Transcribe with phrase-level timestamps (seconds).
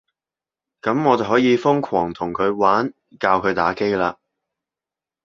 [0.81, 4.15] 噉我就可以瘋狂同佢玩，教佢打機喇